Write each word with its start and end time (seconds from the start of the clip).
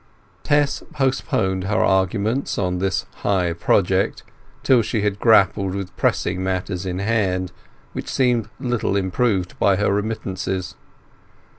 Tess 0.41 0.81
postponed 0.91 1.65
her 1.65 1.85
arguments 1.85 2.57
on 2.57 2.79
this 2.79 3.05
high 3.17 3.53
project 3.53 4.23
till 4.63 4.81
she 4.81 5.03
had 5.03 5.19
grappled 5.19 5.75
with 5.75 5.95
pressing 5.95 6.43
matters 6.43 6.87
in 6.87 6.97
hand, 6.97 7.51
which 7.93 8.09
seemed 8.09 8.49
little 8.59 8.95
improved 8.95 9.59
by 9.59 9.75
her 9.75 9.93
remittances. 9.93 10.73